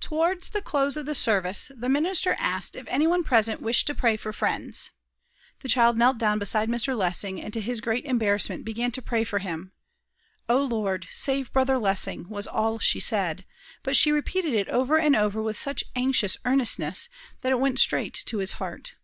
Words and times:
Towards 0.00 0.50
the 0.50 0.60
close 0.60 0.98
of 0.98 1.06
the 1.06 1.14
service 1.14 1.72
the 1.74 1.88
minister 1.88 2.36
asked 2.38 2.76
if 2.76 2.86
any 2.88 3.06
one 3.06 3.24
present 3.24 3.62
wished 3.62 3.86
to 3.86 3.94
pray 3.94 4.18
for 4.18 4.30
friends. 4.30 4.90
The 5.60 5.68
child 5.70 5.96
knelt 5.96 6.18
down 6.18 6.38
beside 6.38 6.68
Mr. 6.68 6.94
Lessing, 6.94 7.40
and 7.40 7.54
to 7.54 7.62
his 7.62 7.80
great 7.80 8.04
embarrassment 8.04 8.66
began 8.66 8.90
to 8.90 9.00
pray 9.00 9.24
for 9.24 9.38
him. 9.38 9.72
"O 10.46 10.62
Lord, 10.62 11.08
save 11.10 11.50
Brother 11.54 11.78
Lessing!" 11.78 12.28
was 12.28 12.46
all 12.46 12.78
she 12.80 13.00
said, 13.00 13.46
but 13.82 13.96
she 13.96 14.12
repeated 14.12 14.52
it 14.52 14.68
over 14.68 14.98
and 14.98 15.16
over 15.16 15.40
with 15.40 15.56
such 15.56 15.84
anxious 15.94 16.36
earnestness, 16.44 17.08
that 17.40 17.50
it 17.52 17.58
went 17.58 17.78
straight 17.80 18.12
to 18.26 18.36
his 18.36 18.52
heart. 18.60 18.96